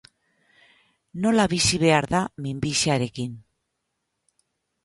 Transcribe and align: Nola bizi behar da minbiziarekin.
Nola 1.25 1.45
bizi 1.51 1.79
behar 1.85 2.09
da 2.15 2.23
minbiziarekin. 2.47 3.37